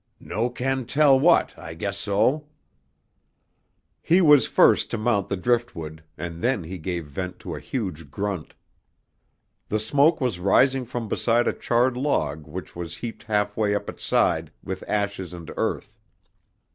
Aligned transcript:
"No 0.19 0.49
can 0.49 0.85
tell 0.87 1.19
what, 1.19 1.55
I 1.59 1.75
guess 1.75 1.95
so!" 1.95 2.47
He 4.01 4.19
was 4.19 4.47
first 4.47 4.89
to 4.89 4.97
mount 4.97 5.29
the 5.29 5.37
driftwood, 5.37 6.03
and 6.17 6.41
then 6.41 6.63
he 6.63 6.79
gave 6.79 7.05
vent 7.05 7.37
to 7.41 7.53
a 7.53 7.59
huge 7.59 8.09
grunt. 8.09 8.55
The 9.69 9.77
smoke 9.77 10.19
was 10.19 10.39
rising 10.39 10.85
from 10.85 11.07
beside 11.07 11.47
a 11.47 11.53
charred 11.53 11.97
log 11.97 12.47
which 12.47 12.75
was 12.75 12.97
heaped 12.97 13.21
half 13.21 13.55
way 13.55 13.75
up 13.75 13.91
its 13.91 14.03
side 14.03 14.51
with 14.63 14.83
ashes 14.87 15.33
and 15.33 15.51
earth. 15.55 15.99